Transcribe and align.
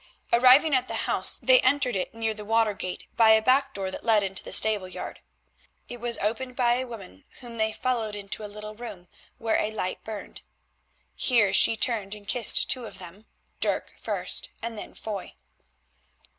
Arriving 0.33 0.73
at 0.73 0.87
the 0.87 1.05
house, 1.05 1.37
they 1.43 1.59
entered 1.59 1.95
it 1.95 2.11
near 2.11 2.33
the 2.33 2.43
Watergate 2.43 3.05
by 3.15 3.29
a 3.33 3.39
back 3.39 3.71
door 3.71 3.91
that 3.91 4.03
led 4.03 4.23
into 4.23 4.43
the 4.43 4.51
stableyard. 4.51 5.19
It 5.87 5.99
was 5.99 6.17
opened 6.17 6.55
by 6.55 6.77
a 6.79 6.87
woman 6.87 7.23
whom 7.39 7.57
they 7.57 7.71
followed 7.71 8.15
into 8.15 8.43
a 8.43 8.47
little 8.49 8.73
room 8.73 9.09
where 9.37 9.57
a 9.59 9.69
light 9.69 10.03
burned. 10.03 10.41
Here 11.15 11.53
she 11.53 11.77
turned 11.77 12.15
and 12.15 12.27
kissed 12.27 12.67
two 12.67 12.85
of 12.87 12.97
them, 12.97 13.27
Dirk 13.59 13.93
first 13.95 14.49
and 14.59 14.75
then 14.75 14.95
Foy. 14.95 15.35